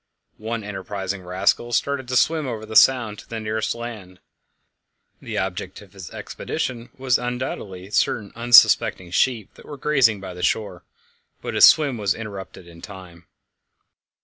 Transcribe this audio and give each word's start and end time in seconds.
One 0.39 0.63
enterprising 0.63 1.21
rascal 1.21 1.73
started 1.73 2.07
to 2.07 2.15
swim 2.15 2.47
over 2.47 2.65
the 2.65 2.75
sound 2.75 3.19
to 3.19 3.29
the 3.29 3.39
nearest 3.39 3.75
land 3.75 4.19
the 5.21 5.37
object 5.37 5.79
of 5.83 5.93
his 5.93 6.09
expedition 6.09 6.89
was 6.97 7.19
undoubtedly 7.19 7.91
certain 7.91 8.31
unsuspecting 8.35 9.11
sheep 9.11 9.53
that 9.53 9.65
were 9.67 9.77
grazing 9.77 10.19
by 10.19 10.33
the 10.33 10.41
shore 10.41 10.83
but 11.43 11.53
his 11.53 11.65
swim 11.65 11.99
was 11.99 12.15
interrupted 12.15 12.65
in 12.67 12.81
time. 12.81 13.27